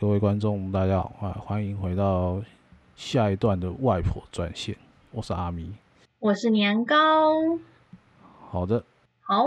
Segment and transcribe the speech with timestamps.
[0.00, 2.42] 各位观众，大家好，啊，欢迎回到
[2.96, 4.76] 下一段的外婆专线，
[5.12, 5.72] 我是阿咪，
[6.18, 6.96] 我是年糕。
[8.50, 8.84] 好的，
[9.20, 9.44] 好，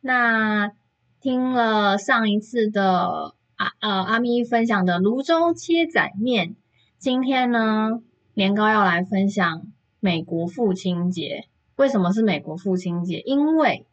[0.00, 0.72] 那
[1.20, 6.56] 听了上一次的阿呃阿咪分享的芦洲切仔面，
[6.96, 8.00] 今天呢，
[8.32, 9.66] 年糕要来分享
[10.00, 11.44] 美国父亲节。
[11.76, 13.20] 为什么是美国父亲节？
[13.26, 13.86] 因为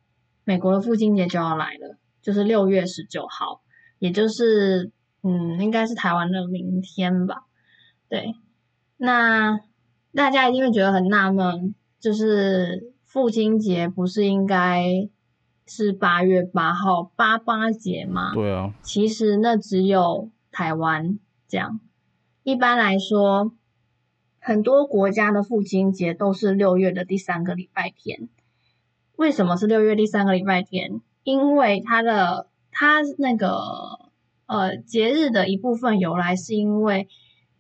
[0.46, 3.62] 美国的父亲节就要来了，就是六月十九号，
[4.00, 4.92] 也就是
[5.28, 7.44] 嗯，应该是台湾的明天吧？
[8.08, 8.36] 对，
[8.96, 9.60] 那
[10.14, 15.10] 大家一定会觉得很纳闷，就是父亲节不是应该
[15.66, 18.34] 是八月八号八八节吗？
[18.34, 21.80] 对啊，其实那只有台湾这样。
[22.44, 23.52] 一般来说。
[24.40, 28.30] 很多国家的父亲节都是六月的第三个礼拜天。
[29.18, 31.02] 为什么是六月第三个礼拜天？
[31.24, 34.07] 因为它的它那个
[34.48, 37.08] 呃节日的一部分由来是因为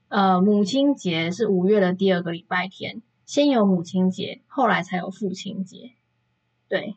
[0.07, 5.91] 呃母亲节是五月的第二个礼拜天，先有母亲节，后来才有父亲节。
[6.67, 6.95] 对，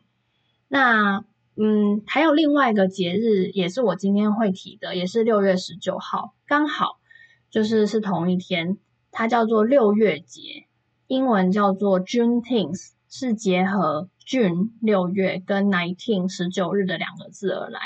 [0.67, 1.23] 那
[1.55, 6.99] 嗯还有另外一个节日也是我今天会提的，也是六月十九号，刚好
[7.51, 8.79] 就是是同一天。
[9.13, 10.67] 它叫做六月节，
[11.07, 17.81] 英文叫做 June Tenth，是结合 June 六月跟 nineteen 十九日的两个字而来，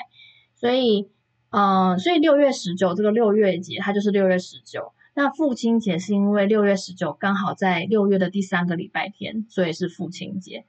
[0.54, 1.10] 所以，
[1.56, 4.92] 呃，所以六月十九这个六月节它就是六月十九。
[5.14, 10.66] 那父亲节是因为六月十九刚好在六月的第三个礼拜天，所以是父亲节。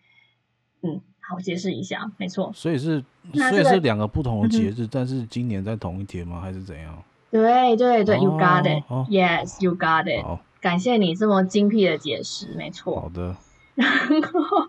[0.82, 2.52] 嗯，好，解释一下，没错。
[2.54, 3.02] 所以是，
[3.34, 6.40] 所以是两个不同的节日，嗯，但是今年在同一天吗？
[6.40, 7.02] 还是怎样？
[7.32, 10.24] 对对对，You got it，Yes，You got it。
[10.24, 10.38] Oh.
[10.60, 13.00] 感谢你这么精辟的解释，没错。
[13.00, 13.36] 好的。
[13.74, 13.88] 然
[14.22, 14.68] 后，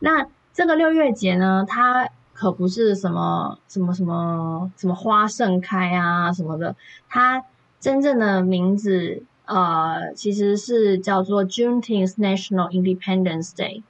[0.00, 2.08] 那这个六月节呢，它
[2.38, 6.76] 可不是什么什么什么什么花盛开啊什么的，
[7.08, 7.42] 它
[7.80, 13.82] 真正的名字呃其实是叫做 Juneteenth National Independence Day，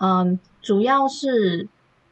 [0.00, 1.66] 嗯，主要是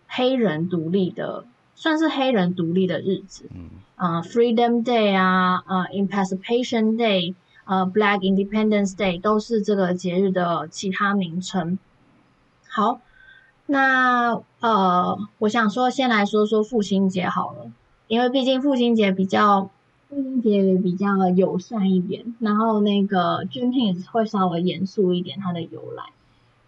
[0.09, 7.35] 黑人独立的，算是黑人独立的日子，嗯，呃，Freedom Day 啊，呃，Emancipation Day。
[7.69, 11.81] 呃，Black Independence Day 都是这个节日的其他名称。
[12.69, 13.01] 好，
[13.67, 17.71] 那呃，我想说，先来说说父亲节好了，
[18.09, 19.71] 因为毕竟父亲节比较，
[20.09, 26.05] 父亲节比较友善一点，然后那个 Juneteenth 会稍微严肃一点，它的由来。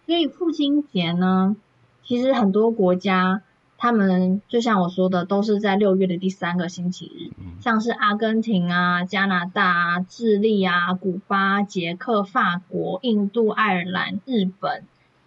[0.05, 1.55] 所以父亲节呢，
[2.03, 3.41] 其实很多国家。
[3.81, 14.83] 他们就像我说的，都是在六月的第三个星期日，像是阿根廷啊、加拿大啊、智利啊、古巴、捷克、法国、印度、爱尔兰、日本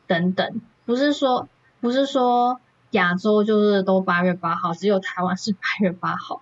[0.07, 1.49] 等等，不是说
[1.83, 2.63] 不是说
[2.93, 6.41] 亚洲就是都八月八号，只有台湾是八月八号。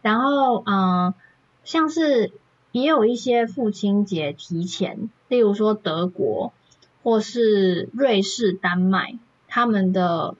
[0.00, 1.12] 然后，嗯，
[1.64, 2.32] 像是
[2.72, 6.54] 也有一些父亲节提前，例如说德国
[7.02, 10.34] 或是瑞士、丹麦，他们的。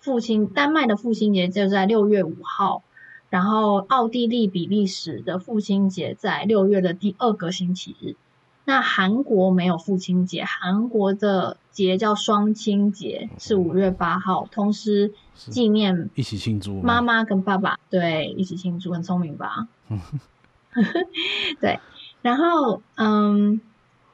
[0.00, 2.82] 父亲，丹麦的父亲节就在六月五号，
[3.30, 8.14] 然后奥地利、比利时的父亲节在六月的第二个星期日。
[8.64, 19.68] 那韩国没有父亲节，韩国的节叫双亲节，是五月八号，同时纪念一起庆祝妈妈跟爸爸，对，一起庆祝，很聪明吧？
[21.60, 21.78] 对，
[22.22, 23.60] 然后嗯，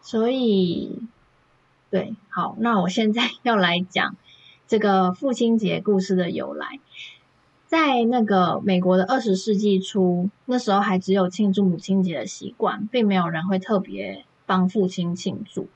[0.02, 0.98] 所以
[1.90, 4.16] 对，好，那我现在 要来讲。
[4.66, 6.78] 这个父亲节故事的由来，
[7.66, 15.68] 在那个美国的二十世纪初，那时候还只有庆祝母亲节的习惯，并没有人会特别帮父亲庆祝。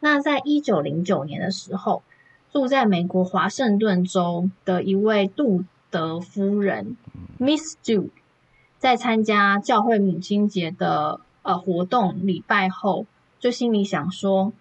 [0.00, 2.02] 那在一九零九年的时候，
[2.50, 6.96] 住在美国华盛顿州的一位杜德夫人
[7.38, 8.08] （Miss Duke）
[8.78, 13.04] 在参加教会母亲节的呃活动礼拜后，
[13.38, 14.54] 就心里想说。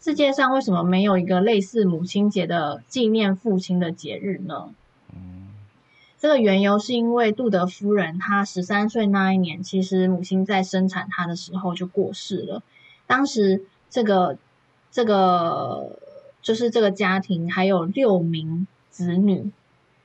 [0.00, 4.74] 世界上为什么没有一个类似母亲节的纪念父亲的节日呢？
[6.18, 12.62] 这个缘由是因为杜德夫人她十三岁那一年，其实母亲在生产她的时候就过世了。
[13.06, 14.36] 当时这个
[14.90, 15.96] 这个
[16.42, 19.50] 就是这个家庭还有六名子女，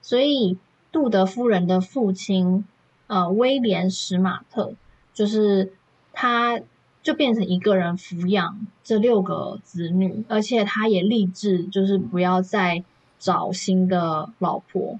[0.01, 0.57] 所以
[0.92, 2.63] 杜德夫人的父亲
[3.07, 4.74] 呃威廉史马特
[5.13, 5.74] 就是
[6.13, 6.59] 他。
[7.04, 12.81] 就变成一个人抚养这六个子女，而且他也立志就是不要再
[13.19, 14.98] 找新的老婆。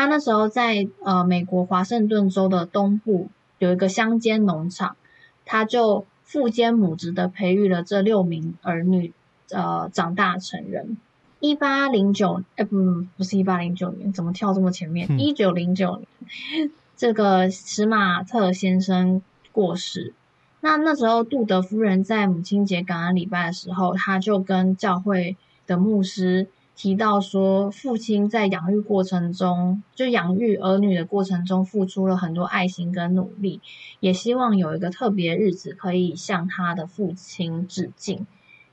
[0.00, 4.96] 他那时候在呃美国华盛顿州的东部有一个乡间农场，
[5.44, 9.12] 他就父兼母职的培育了这六名儿女，
[9.50, 10.96] 呃长大成人。
[11.38, 15.20] 一八零九，哎不不是一八零九年，怎么跳这么前面？
[15.20, 16.70] 一九零九年。
[16.96, 19.20] 这个史马特先生
[19.52, 20.14] 过世。
[20.62, 25.36] 那那时候，杜德夫人在母亲节感恩礼拜的时候，他就跟教会
[25.66, 26.48] 的牧师
[26.82, 33.60] 提到说，父亲在养育过程中，就养育儿女的过程中，付出了很多爱心跟努力，
[34.00, 38.26] 也希望有一个特别日子可以向他的父亲致敬，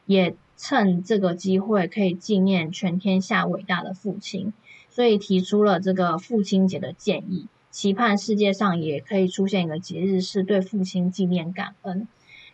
[0.06, 4.54] 也趁这个机会可以纪念全天下伟大的父亲，
[4.90, 7.50] 所以提出了这个父亲节的建议。
[7.72, 12.08] 期盼世界上也可以出现一个节日，是对父亲纪念感恩。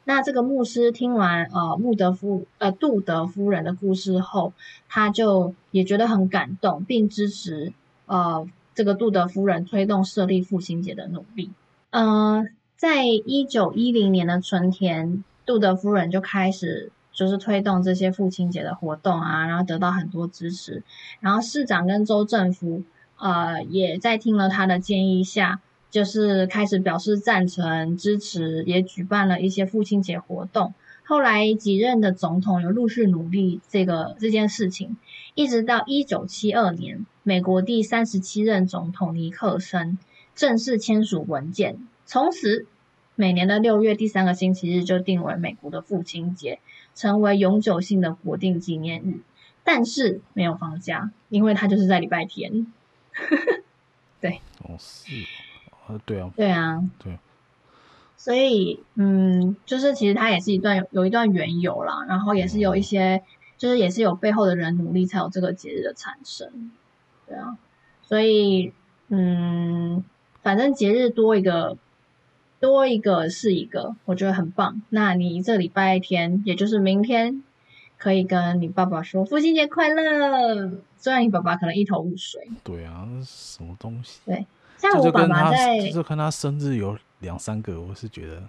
[0.06, 4.54] 那这个牧师听完呃穆德夫呃杜德夫人的故事后，
[4.90, 7.74] 他就也觉得很感动，并支持
[8.06, 11.52] 呃这个杜德夫人推动设立父亲节的努力。
[11.92, 20.84] 嗯、呃，在一九一零年的春天，杜德夫人就开始就是推动这些父亲节的活动啊，然后得到很多支持，
[21.20, 22.84] 然后市长跟州政府。
[23.16, 25.62] 呃，也在听了他的建议下，
[25.94, 30.74] 就是开始表示赞成、支持，也举办了一些父亲节活动。
[31.04, 34.98] 后来几任的总统有陆续努力这个这件事情，
[35.36, 40.00] 一直到一九七二年，美国第三十七任总统尼克森
[40.34, 42.66] 正式签署文件，从此
[43.13, 46.57] 每年的六月第三个星期日就定为美国的父亲节，
[46.95, 49.19] 成为永久性的国定纪念日。
[49.63, 52.66] 但是没有放假，因为它就是在礼拜天。
[54.19, 54.42] 对，
[54.80, 55.12] 是，
[55.88, 57.18] 啊对啊，对啊，对，
[58.18, 63.21] 所以嗯，就是其实它也是一段有有一段缘由啦，然后也是有一些，嗯、
[63.57, 66.71] 就是也是有背后的人努力才有这个节日的产生，
[67.27, 67.57] 对啊，
[68.03, 68.74] 所以
[69.09, 70.03] 嗯，
[70.41, 71.77] 反正节日多一个
[72.59, 74.81] 多一个是一个，我觉得很棒。
[74.89, 77.44] 那你这礼拜天，也就是明天。
[77.95, 82.45] 可以跟你爸爸说父亲节快乐，虽然你爸爸可能一头雾水。
[82.62, 84.19] 对啊，什么东西？
[84.25, 84.45] 对，
[84.91, 88.44] 像我爸爸在，就，是看他生日有两三个，我是觉得。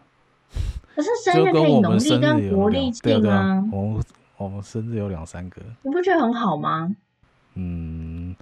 [0.94, 3.62] 可是生日可以农历跟国历庆啊。
[3.72, 4.04] 我们
[4.36, 6.94] 我们生日有两三个，你不觉得很好吗？
[7.54, 8.34] 嗯，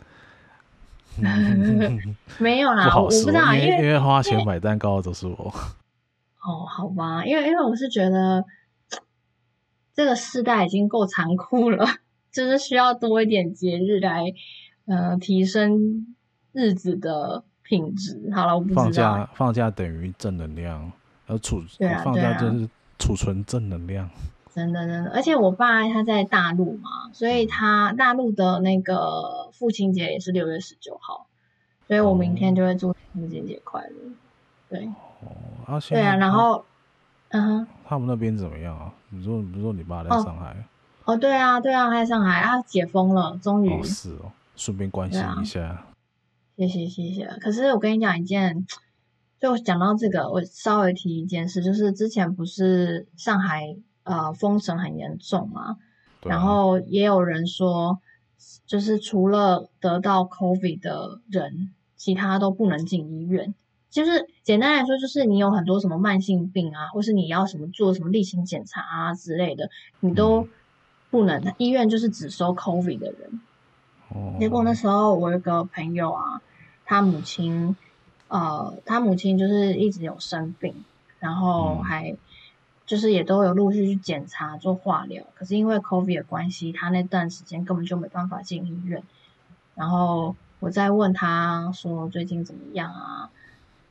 [2.39, 5.35] 没有啦，我不知道，因为因为花钱买蛋糕的都是我。
[6.43, 8.45] 哦，好吧，因为因为我是觉得。
[9.95, 11.87] 这个世代已经够残酷了，
[12.33, 14.25] 就是需要多一点节日来，
[14.87, 16.17] 呃，提升
[16.53, 18.31] 日子的品质。
[18.35, 18.83] 好了，我不知道。
[18.83, 20.91] 放假放假等于正能量，
[21.27, 22.69] 而储啊，放假就是
[22.99, 24.09] 储存正能量。
[24.55, 31.27] 真的真的，而且我爸他在大陆嘛，所以他大陆的那个父亲节也是六月十九号，
[31.89, 33.97] 所以我明天就会祝父亲节快乐。
[34.69, 35.33] 对，哦，
[35.67, 36.65] 啊、对啊，然后。
[37.35, 38.93] 嗯哼，他们那边怎么样啊？
[39.09, 40.51] 你说，你说你爸在上海？
[41.07, 43.73] 哦，哦，对啊，对啊，他在上海啊，解封了，终于。
[43.73, 45.83] 哦，是哦，顺便关心一下。
[46.55, 47.27] 啊、谢谢谢谢。
[47.41, 48.67] 可是我跟你讲一件，
[49.41, 55.77] 就讲到这个，我稍微提一件事，就是之前不是上海呃封城很严重嘛，
[56.21, 57.99] 对然后也有人说，
[58.67, 63.55] 就是除了得到 COVID 的人，其他都不能进医院。
[63.91, 69.69] 就是简单来说，就是你有很多什么慢性病啊，或是你要什么做什么例行检查啊之类的，
[70.01, 70.49] 你都
[71.11, 71.55] 不能。
[71.59, 73.41] 医院就是只收 COVID 的人。
[74.15, 74.35] 哦。
[74.39, 76.41] 结果那时候我有个朋友啊，
[76.85, 77.77] 他母亲，
[78.29, 80.75] 呃，他母亲就是一直有生病，
[81.21, 82.17] 然后还
[82.87, 89.03] 就是也都有陆续去检查做化疗，可是因为 COVID 的关系，他那段时间根本就没办法进医院。
[89.75, 93.31] 然后我再问他说最近怎么样啊？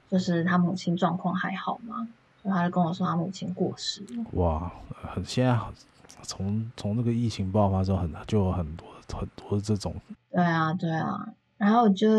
[0.09, 2.07] 就是他母亲状况还好吗？
[2.43, 4.03] 他就跟我说他母亲过世。
[4.33, 4.71] 哇，
[5.13, 5.57] 很现在
[6.23, 8.85] 从从这个疫情爆发之后，很就有很多
[9.17, 9.95] 很多这种。
[10.31, 12.09] 对啊，对啊，然后就，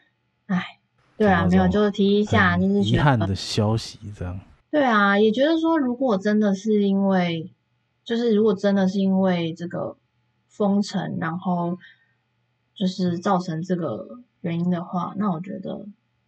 [0.46, 0.78] 哎，
[1.16, 4.38] 对啊，没有，就是提一下，就是遗憾的消息这样。
[4.70, 7.52] 对啊，也觉得说，如果真的是因为，
[8.04, 9.96] 就是如果真的是因为这个
[10.48, 11.78] 封城，然后
[12.74, 15.86] 就是造成这个原因的话，那我觉得。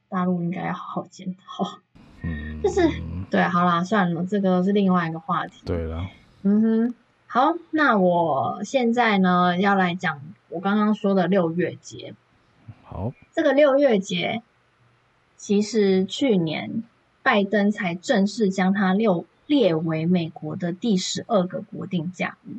[0.08, 1.80] 大陆应该要好好检讨，
[2.23, 2.88] 嗯，就是
[3.28, 5.62] 对，好啦，算了，这个是另外一个话题。
[5.66, 6.06] 对了，
[6.42, 6.94] 嗯哼，
[7.37, 12.14] 好，那我现在呢要来讲我刚刚说的六月节。
[12.83, 14.43] 好，这个六月节
[15.37, 16.83] 其实去年
[17.23, 22.55] 拜登才正式将它六列为美国的第十二个国定假日，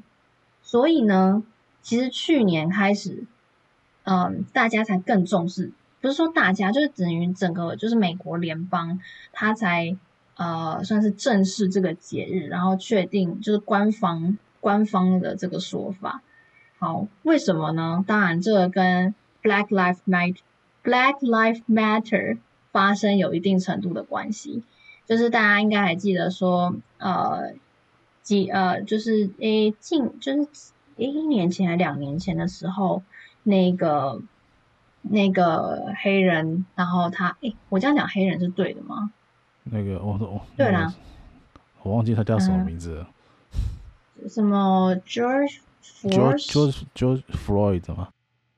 [0.62, 1.42] 所以呢，
[1.82, 3.26] 其实去年开始，
[4.04, 5.72] 嗯，大家才更重视。
[6.02, 9.00] 不是说大家，就是等于整个就是美国联邦，
[9.32, 9.98] 它才
[10.36, 16.22] 呃算是正式这个节日，然后确定就是官方官方的这个说法。
[16.80, 18.04] 好，为什么呢？
[18.06, 20.38] 当然，这个跟 Black Lives Matter
[20.84, 22.38] Black Lives Matter
[22.72, 24.64] 发生有一定程度的关系。
[25.06, 27.54] 就是大家应该还记得说，呃，
[28.22, 30.48] 几呃，就是诶近就是
[30.98, 33.04] 诶一年前还两年前的时候，
[33.44, 34.22] 那个
[35.02, 39.12] 那个黑人，然后他诶，我这样讲黑人是对的吗？
[39.64, 40.94] 那个我我对啦，
[41.84, 43.08] 我忘记他叫什么名字了。
[44.22, 45.58] 嗯、什么 George
[46.04, 48.10] George George George Floyd 吗？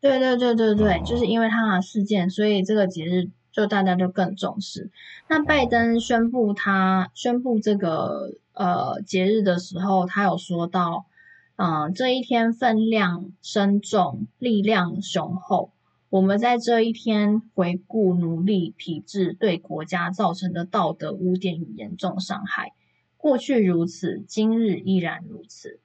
[0.02, 3.30] 对对对对对，哦、就是因为他的事件，所以这个节日。
[3.52, 4.92] 就大家就更重视。
[5.28, 11.08] 那拜登宣布他宣布这个呃节日的时候，他有说到，
[11.56, 15.72] 嗯、呃，这一天分量深重，力量雄厚。
[16.10, 22.74] 我们在这一天回顾奴隶体制对国家造成的道德污点与严重伤害。
[23.20, 25.80] 过去如此，今日依然如此。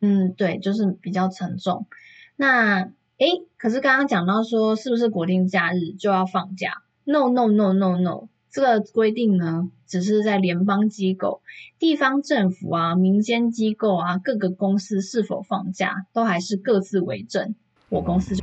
[0.00, 1.86] 嗯，对，就是比较沉重。
[2.34, 2.90] 那。
[3.18, 11.40] 诶，可是刚刚讲到说，是不是国定假日就要放假？No No No No No，这个规定呢，只是在联邦机构、
[11.78, 17.54] 地方政府啊、民间机构啊、各个公司是否放假，都还是各自为政。
[17.90, 18.42] 我公司就，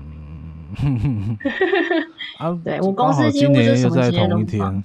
[2.63, 4.81] 对，我公司几乎是什么节日都。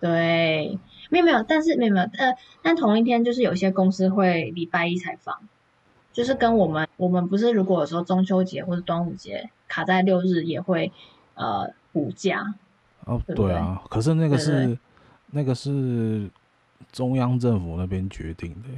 [0.00, 0.78] 对，
[1.14, 5.38] 没有没有，但是没有没有，呃，但同一天就是有些公司会礼拜一才放。
[6.12, 10.90] 就是跟我们，我们不是如果有时候中秋节或者端午节卡在六日，也会
[11.34, 12.54] 呃补假。
[13.04, 14.76] 哦，对，对，对啊，可是那个是
[15.30, 16.28] 那个是
[16.90, 18.68] 中央政府那边决定的。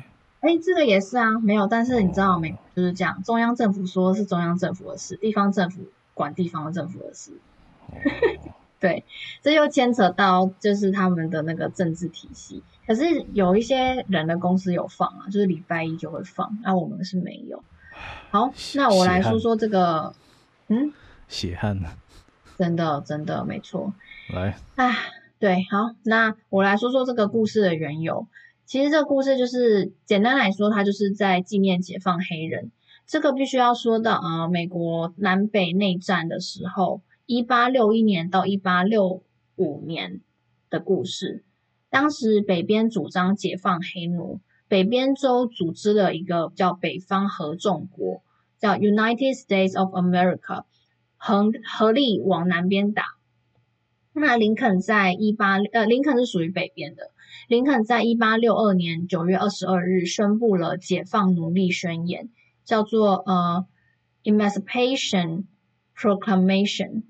[0.40, 2.54] 哎，这个也是啊，没有，但是你知道没？
[2.74, 5.80] 就是这样，中央政府说是中央政府的事，地方政府
[6.12, 7.32] 管地方政府的事。
[7.88, 7.96] 哦
[8.78, 9.04] 对，
[9.40, 12.62] 这又牵扯到就是他们的那个政治体系。
[12.86, 17.64] 可是有一些人的公司有放啊，就是礼拜一就会放，那、啊、我们是没有。
[18.30, 20.14] 好，那我来说说这个，
[20.68, 20.92] 嗯，
[21.26, 21.96] 血汗啊，
[22.58, 23.94] 真的真的没错。
[24.32, 24.92] 来，啊，
[25.38, 28.28] 对，好，那我来说说这个故事的缘由。
[28.66, 32.70] 其实这个故事就是简单来说，它就是在纪念解放黑人。
[33.06, 37.00] 这个必须要说到啊、呃，美国南北内战的时候。
[37.26, 39.24] 一八六一年到一八六
[39.56, 40.20] 五年
[40.70, 41.42] 的故事，
[41.90, 48.22] 当时北边主张解放黑奴，北边州组织了一个叫北方合众国，
[48.60, 50.66] 叫 United States of America，
[51.16, 53.02] 合合力往南边打。
[54.12, 57.10] 那林肯在一八呃，林肯是属于北边的，
[57.48, 62.28] 林肯在一八六二年九月二十二日宣布了解放奴隶宣言，
[62.64, 63.66] 叫做呃
[64.22, 65.46] Emancipation
[65.96, 67.02] Proclamation。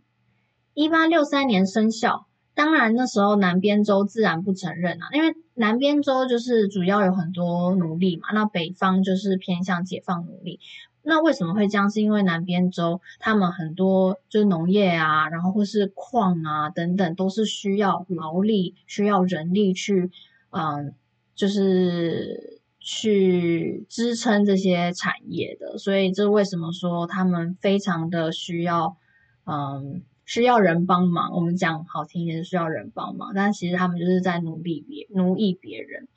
[0.76, 10.60] 一八六三年生效，当然那时候南边州自然不承认啊，因为南边州就是主要有很多奴隶嘛，那北方就是偏向解放奴隶。
[11.00, 11.90] 那为什么会这样？
[11.90, 20.10] 是因为南边州他们很多就是农业啊，然后或是矿啊等等，都是需要劳力、需要人力去，
[20.50, 20.92] 嗯，
[21.34, 25.78] 就是去支撑这些产业的。
[25.78, 28.98] 所以这为什么说他们非常的需要，
[29.46, 30.02] 嗯。
[30.26, 36.08] 需要人帮忙，我们讲好听一点是需要人帮忙，但其实他们就是在奴隶别奴役别人。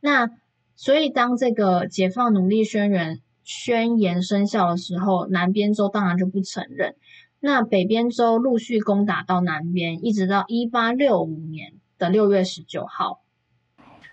[0.00, 0.30] 那
[0.76, 6.94] 所以当这个解放奴隶宣言宣言生效的时候，南边州当然就不承认。
[7.40, 13.20] 那北边州陆续攻打到南边，一直到一八六五年的六月十九号，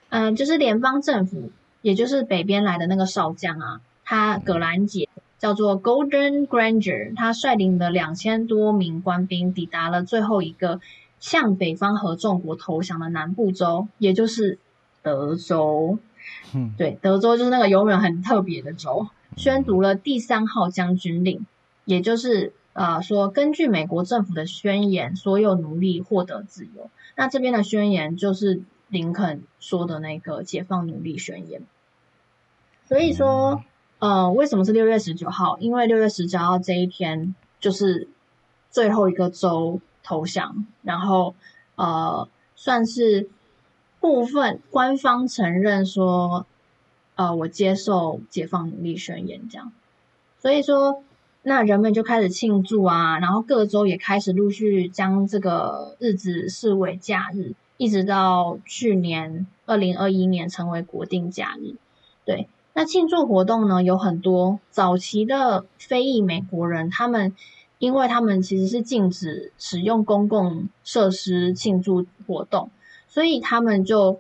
[0.10, 5.10] 嗯、就是联邦政府，也就是北边来的那个少将啊，他葛兰杰。
[5.42, 10.80] 叫做 Golden Granger，他率领的两千多名官兵抵达了最后一个
[11.20, 14.60] 向北方合众国投降的南部州，也就是
[15.02, 15.98] 德州。
[16.54, 19.08] 嗯，对，德州就是那个永远很特别的州。
[19.36, 21.48] 宣读了第三号将军令，
[21.86, 26.92] 也就是呃说，根据美国政府的宣言，所有奴隶获得自由。
[27.16, 31.64] 那这边的宣言就是林肯说的那个解放奴隶宣言。
[32.86, 33.64] 所以说。
[34.02, 35.60] 呃，为什么是六月十九号？
[35.60, 38.08] 因为六月十九号这一天就是
[38.72, 41.36] 最后一个州投降，然后
[41.76, 43.30] 呃，算是
[44.00, 46.48] 部分官方承认说，
[47.14, 49.72] 呃，我接受解放奴隶宣言这样。
[50.40, 51.04] 所以说，
[51.44, 61.76] 那人们就开始庆祝啊，然后各州也开始陆续将这个日子视为假日，一直到去年二零二一年成为国定假日，
[62.26, 62.48] 对。
[62.74, 67.36] 那庆祝活动呢，有很多早期的非裔美国人，他们
[67.80, 72.72] 因为他们其实是禁止使用公共设施庆祝活动，
[73.08, 74.20] 所以他们就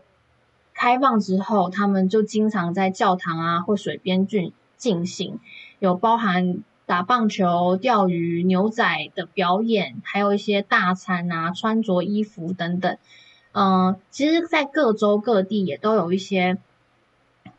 [0.73, 5.39] 开放之后，他们就经常在教堂啊或水边进进行，
[5.79, 8.83] 有包含打棒球、钓鱼、牛仔
[9.15, 12.97] 的表演，还有一些大餐啊、穿着衣服等等。
[13.53, 16.57] 嗯、其实，在各州各地也都有一些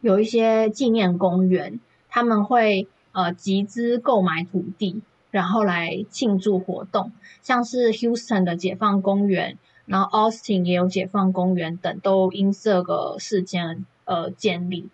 [0.02, 14.90] 有一些纪念公园，他们会呃集资购买土地，然后来庆祝活动，像是 Houston 的解放公园，然后 Austin 也有解放公园等，都因这个事件而建立。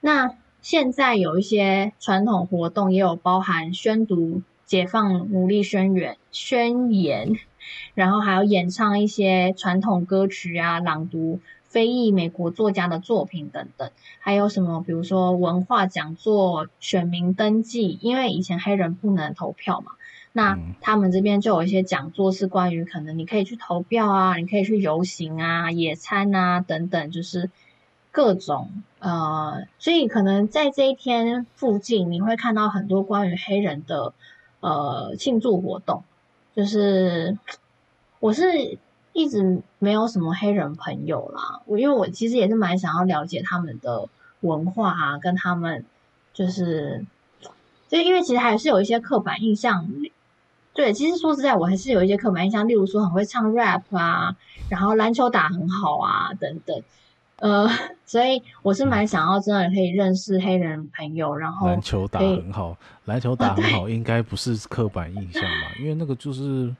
[0.00, 7.36] 那现在有一些传统活动，也有包含宣读解放奴隶宣言宣言。
[7.94, 19.92] 然后还有演唱一些传统歌曲啊，朗读非裔美国作家的作品等等，还有什么，比如说文化讲座、选民登记，因为以前黑人不能投票嘛，
[20.32, 27.50] 那他们这边就有一些讲座是关于可能你可以去投票啊，你可以去游行啊、野餐啊等等，就是
[28.10, 34.12] 各种呃，所以可能在这一天附近，你会看到很多关于黑人的
[34.60, 36.02] 呃庆祝活动。
[36.56, 37.38] 就是
[38.18, 38.78] 我是
[39.18, 44.08] 一直没有什么黑人朋友啦，我因为我其实也是蛮想要了解他们的
[44.42, 45.84] 文化啊，跟他们
[46.32, 47.04] 就是，
[47.88, 49.86] 就因为其实还是有一些刻板印象。
[50.72, 54.36] 对，其实说实在，我还是有一些刻板印象，例如说很会唱 rap 啊，
[54.68, 56.80] 然后篮球打很好啊，等等。
[57.40, 57.68] 呃，
[58.06, 65.72] 所以我是蛮想要真的可以认识黑人朋友，然后篮球打很好，篮球打很 好，应该不是刻板印象吧？
[65.80, 66.72] 因为那个就是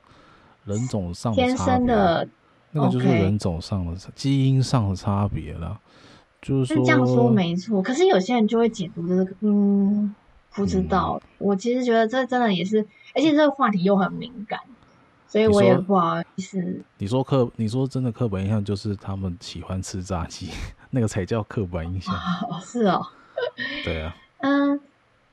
[0.69, 2.27] 人种上的差别，天生的，
[2.71, 5.79] 那个就是人种上的基因上的差别了。
[6.41, 10.15] 就是这样说没错，可是有些人就会解读这个，嗯，
[10.53, 11.19] 不知道。
[11.21, 14.59] 嗯、我其实觉得这真的也是，而且这个话题又很敏感。
[15.27, 16.81] 所以我也不好意思。
[16.97, 20.49] 你说，刻，你说真的刻板印象就是他们喜欢吃炸鸡，
[20.89, 22.15] 那个才叫刻板印象。
[22.15, 23.05] 哦，是哦。
[23.83, 24.15] 对啊。
[24.39, 24.79] 嗯，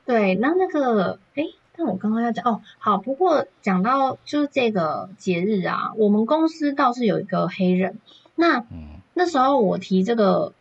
[0.05, 1.45] 对，那那个，哎，
[1.77, 7.99] 但我刚刚要讲哦，好，不过讲到就是这个节日啊，我们公司倒是有一个黑人，
[8.35, 10.53] 那、嗯、那时候我提这个。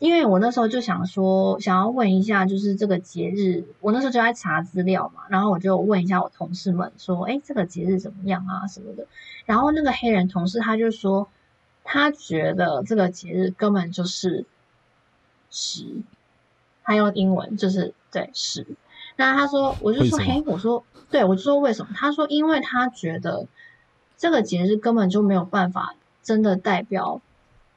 [0.00, 9.08] 因为我那时候就想说，想要问一下，就是这个节日，我那时候就在查资料嘛，然后我就问一下我同事们说，哎，这个节日怎么样啊什么的。
[9.44, 11.26] 然后那个黑人同事他就说，
[11.82, 14.46] 他觉得这个节日根本就是
[15.50, 15.96] 屎，
[16.84, 18.64] 他用英文就是对屎。
[19.20, 21.90] 那他说，我就说，嘿，我说，对，我就说为什么？
[21.92, 23.48] 他说，因为他觉得
[24.16, 27.20] 这个节日根本就没有办法真的代表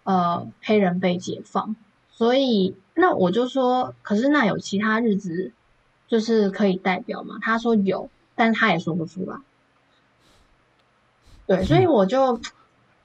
[0.04, 1.76] 呃黑人被解放。
[2.12, 5.52] 所以，那我就说，可是那有其他日子，
[6.08, 7.40] 就是可以代表吗？
[7.42, 9.38] 他说有，但他也说不出来。
[11.48, 12.40] 对，所以我就，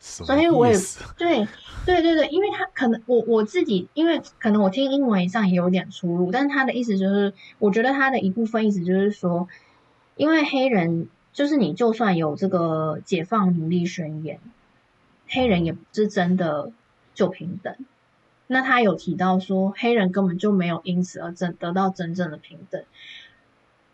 [0.09, 0.73] 所以我也
[1.19, 1.47] 对，
[1.85, 9.49] 对对对，因为他可能我我自己，因为可能我听英文上也有点出入，但是他的意思就是，我觉得他的一部分意思就是说，
[10.15, 14.39] 因为黑人就是你就算有这个解放奴隶宣言，
[15.27, 16.71] 黑人也不是真的
[17.15, 17.75] 就平等。
[18.47, 22.85] 那他有提到说，黑人根本就没有因此而真得到真正的平等。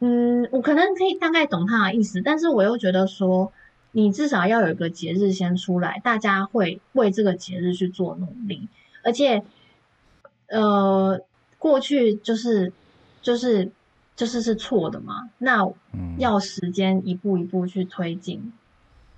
[0.00, 3.50] 嗯，我可能可以大概懂他的意思，但是我又觉得说，
[3.92, 8.68] 你至少要有一个节日先出来，大家会为这个节日去做努力。
[9.04, 9.42] 而且，
[10.48, 11.20] 呃，
[11.58, 12.72] 过去就是
[13.22, 13.70] 就是
[14.16, 15.30] 就是是错的嘛。
[15.38, 15.66] 那
[16.18, 18.52] 要时间一步一步去推进，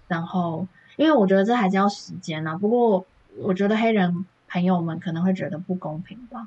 [0.08, 2.58] 然后，因为我觉得这还是要时间啊。
[2.58, 3.06] 不过，
[3.38, 4.26] 我觉得黑人。
[4.46, 6.46] 朋友们可能会觉得不公平吧，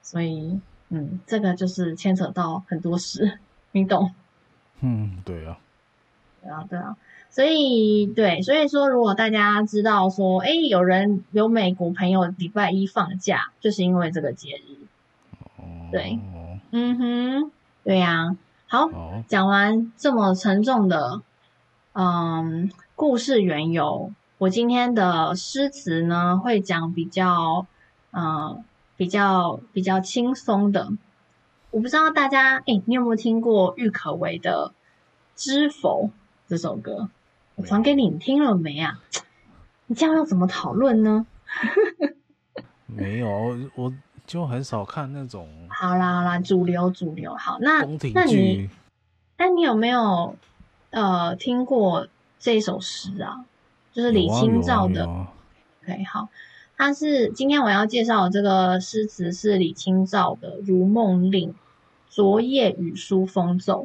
[0.00, 0.58] 所以，
[0.88, 3.40] 嗯，这个就是牵扯到很多事，
[3.72, 4.14] 你懂？
[4.80, 5.58] 嗯，对啊，
[6.42, 6.96] 对啊，对啊，
[7.30, 14.76] 所以，对，所以说，如果大家知道说，哎，有人有美国朋友礼拜一放假，就是因为这个节日，
[15.92, 16.18] 对，
[16.72, 17.50] 嗯哼，
[17.84, 18.90] 对呀，好，
[19.28, 21.22] 讲完这么沉重的，
[21.92, 24.12] 嗯，故事缘由。
[24.38, 27.66] 我今天的诗词呢，会讲比较，
[28.10, 28.64] 嗯，
[28.96, 30.88] 比较比较轻松的。
[31.70, 34.72] 我不知道大家，哎，你有没有听过郁可唯的
[35.40, 36.06] 《知否》
[36.52, 37.08] 这首歌？
[37.54, 39.00] 我传给你，你听了没啊？
[39.86, 41.26] 你这样要怎么讨论呢？
[42.84, 43.90] 没有，我
[44.26, 45.48] 就很少看那种。
[45.70, 47.34] 好啦好啦，主流主流。
[47.36, 48.68] 好，那那你，
[49.38, 50.36] 那你有没有
[50.90, 52.06] 呃听过
[52.38, 53.46] 这首诗啊？
[53.94, 55.32] 就是李清照的，啊啊啊、
[55.84, 56.28] OK，好，
[56.76, 61.52] 他是今天我要介绍的这个诗词是李清照的《如梦令·
[62.10, 63.84] 昨夜雨疏风骤》，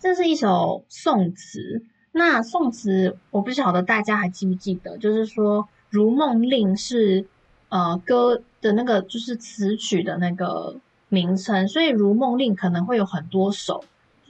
[0.00, 1.82] 这是一首宋词。
[2.12, 7.26] 那宋词我不晓得大家还记不记得，就是说《如梦令》是
[7.68, 10.76] 呃歌的那个就是词曲的那个
[11.08, 13.84] 名称，所以《如梦令》可能会有很多首。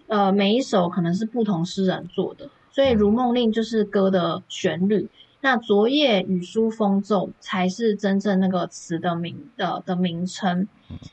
[0.06, 5.10] 呃，每一首可能是不同诗人做的，所以《如梦令》就是歌的旋律，
[5.42, 10.66] 那《昨夜雨疏风骤》才是真正那个词的名的的名称。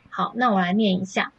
[0.10, 1.34] 好，那我来念一下：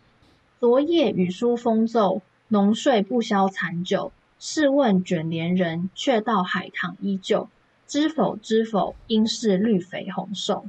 [0.61, 4.13] 昨夜雨疏风骤，浓睡不消残酒。
[4.39, 7.49] 试问卷帘人，却道海棠依旧。
[7.87, 10.67] 知否知否，应是绿肥红瘦。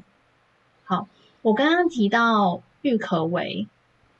[0.85, 1.09] 好，
[1.41, 3.67] 我刚刚提到郁可唯，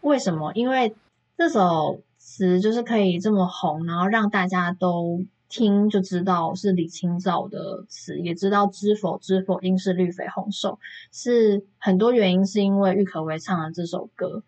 [0.02, 0.52] 为什么？
[0.54, 0.94] 因为
[1.38, 10.78] 这首词就是可以这么红，然后让大家都听就知道是李清照的词，也知道知否知否，应是绿肥红瘦，
[11.14, 14.44] 是很多原因是因为郁可唯唱了这首歌。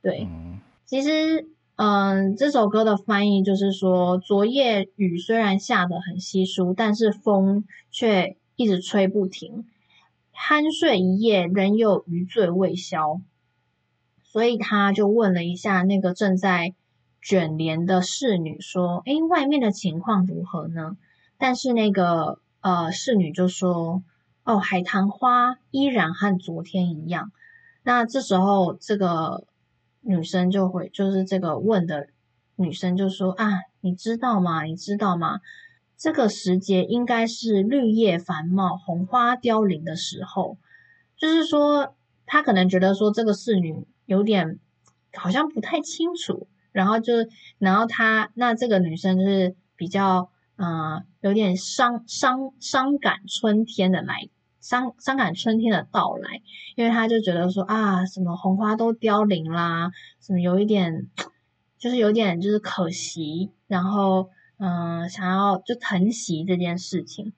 [0.00, 0.28] 对，
[0.84, 1.48] 其实。
[1.76, 9.66] 嗯，这首歌的翻译就是说，昨夜雨虽然下得很稀疏，但是风却一直吹不停。
[10.32, 13.20] 酣睡一夜，仍有余醉未消。
[14.22, 16.74] 所以他就问了一下那个正在
[17.20, 20.96] 卷帘的侍女，说：“诶，外面的情况如何呢？”
[21.38, 24.04] 但是那个呃侍女就说
[24.44, 27.32] ：“哦，海棠花依然和昨天一样。”
[27.82, 29.42] 那这时候这个。
[30.04, 32.08] 女生就会，就是这个问的
[32.56, 34.62] 女生就说啊，你知道吗？
[34.64, 35.40] 你知道吗？
[35.96, 40.58] 这个时节应该是绿叶繁茂、红花凋零的时候。
[41.16, 44.58] 就是说，她可能觉得说这个侍女有点
[45.14, 47.14] 好像不太清楚，然后就，
[47.58, 54.28] 然后她那这个女生就是比较嗯、呃，有点伤伤伤感春天的来。
[54.64, 56.40] 伤伤感春天的到来，
[56.74, 59.90] 因为他就觉得说啊，什么红花都凋零啦，
[60.22, 61.10] 什么有一点，
[61.76, 67.34] 就是有点就是可惜，然后嗯、想要就疼惜这件事情。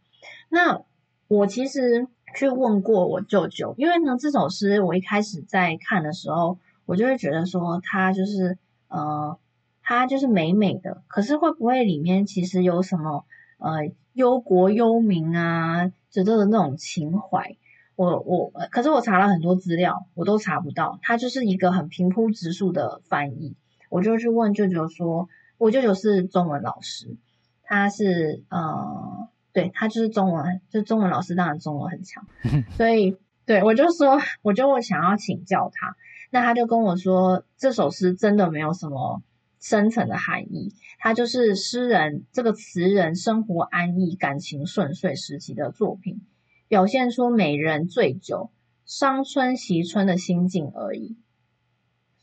[0.49, 0.83] 那
[1.27, 9.37] 我其实去问过我舅舅，因为呢这首诗我一开始在看的时候，我就会觉得说它就是呃，
[9.83, 13.25] 它就是美美的，可是会不会里面其实有什么
[13.59, 15.92] 呃忧国忧民啊？
[16.11, 17.59] 值得的那种情怀，
[17.94, 20.98] 我我可是我查了很多资料，我都查不到。
[21.02, 23.55] 他就是一个很平铺直述的翻译，
[23.90, 27.18] 我就去问舅舅说，我舅舅是中文老师，
[27.62, 32.26] 他是呃，对他就是中文，就中文老师，当然中文很强，
[32.79, 35.96] 所以对我就说，我就想要请教他，
[36.31, 39.20] 那他就跟我说，这首诗真的没有什么
[39.61, 46.21] 深层的含义，它就是诗人这个词人生活安逸、感情顺遂时期的作品，
[46.69, 48.51] 表现出美人醉酒、
[48.85, 51.16] 伤春惜春的心境而已。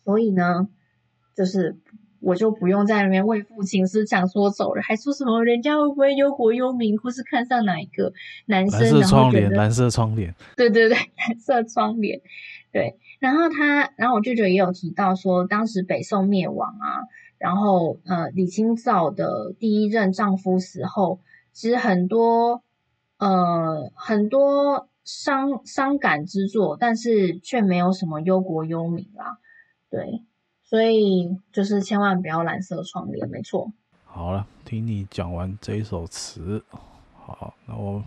[0.06, 0.70] 所以呢，
[1.36, 1.78] 就是
[2.20, 8.14] 我就不用在那边为赋情诗强说走了，还说什么人家会不会忧国忧民，或是看上哪一个
[8.46, 8.80] 男生？
[8.80, 10.34] 蓝色窗帘，蓝色窗帘。
[10.56, 12.22] 对对对，蓝色窗帘。
[12.72, 17.04] 对，然后他，然后我舅舅也有提到说，当时北宋灭亡啊。
[17.44, 21.20] 然后，呃，李清照的第一任丈夫死后，
[21.52, 22.64] 其实很多，
[23.18, 29.40] 呃，很多伤伤感之作，但是却没有什么忧国忧民啦。
[29.90, 30.24] 对，
[30.64, 33.74] 所以就是千万不要蓝色窗帘，没错。
[34.06, 36.64] 好了，听你讲完这一首词，
[37.14, 38.02] 好，那我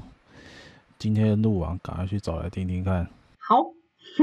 [0.99, 3.07] 今天录完，赶快去找来听听看。
[3.37, 3.67] 好，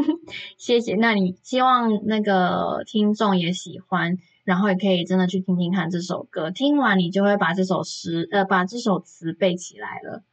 [0.57, 0.95] 谢谢。
[0.95, 4.17] 那你希望那个听众也喜欢。
[4.43, 10.23] 然后也可以真的去听听看这首歌，听完你就会把这首诗，呃，把这首词背起来了。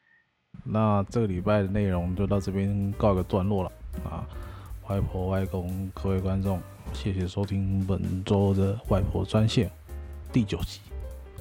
[0.65, 3.73] 那这个礼拜的内容就到这边告一个段落了
[4.05, 4.27] 啊！
[4.89, 6.61] 外婆外公，各位观众，
[6.93, 9.71] 谢谢收听本周的外婆专线
[10.33, 10.81] 第九集。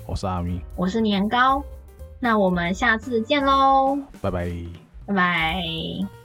[0.06, 1.64] 我是阿咪，我是年糕，
[2.20, 3.98] 那我们下次见喽！
[4.22, 4.52] 拜拜，
[5.08, 6.19] 拜拜。